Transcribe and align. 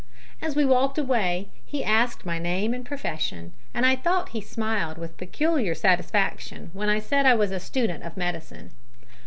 As 0.41 0.55
we 0.55 0.65
walked 0.65 0.97
away 0.97 1.49
he 1.63 1.83
asked 1.83 2.25
my 2.25 2.39
name 2.39 2.73
and 2.73 2.83
profession, 2.83 3.53
and 3.71 3.85
I 3.85 3.95
thought 3.95 4.29
he 4.29 4.41
smiled 4.41 4.97
with 4.97 5.15
peculiar 5.15 5.75
satisfaction 5.75 6.71
when 6.73 6.89
I 6.89 6.97
said 6.97 7.27
I 7.27 7.35
was 7.35 7.51
a 7.51 7.59
student 7.59 8.01
of 8.03 8.17
medicine. 8.17 8.71